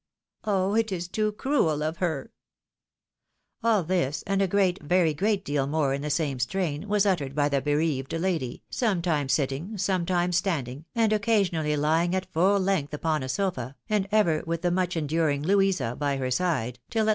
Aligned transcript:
Oh 0.45 0.73
I 0.73 0.79
it 0.79 0.91
is 0.91 1.07
too 1.07 1.31
cruel 1.33 1.83
of 1.83 1.97
her!" 1.97 2.31
All 3.63 3.83
this, 3.83 4.23
and 4.25 4.41
a 4.41 4.47
great, 4.47 4.81
a 4.81 4.83
very 4.83 5.13
great 5.13 5.45
deal 5.45 5.67
more 5.67 5.93
in 5.93 6.01
the 6.01 6.09
same 6.09 6.39
strain, 6.39 6.87
was 6.87 7.05
uttered 7.05 7.35
by 7.35 7.49
the 7.49 7.61
bereaved 7.61 8.11
lady, 8.13 8.63
sometimes 8.71 9.31
sitting, 9.31 9.77
sometimes 9.77 10.37
standing, 10.37 10.85
and 10.95 11.13
occasionally 11.13 11.77
lying 11.77 12.15
at 12.15 12.33
fuU 12.33 12.59
length 12.59 12.95
upon 12.95 13.21
a 13.21 13.29
sofa, 13.29 13.75
and 13.89 14.07
ever 14.11 14.41
with 14.47 14.63
the 14.63 14.71
much 14.71 14.97
enduring 14.97 15.43
Louisa 15.43 15.95
by 15.99 16.17
her 16.17 16.31
side, 16.31 16.79
till 16.89 17.07
at 17.07 17.09